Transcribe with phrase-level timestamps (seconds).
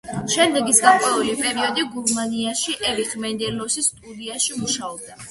[0.33, 5.19] შემდეგ ის გარკვეული პერიოდი გერმანიაში ერიხ მენდელსონის სტუდიაში მუშაობდა.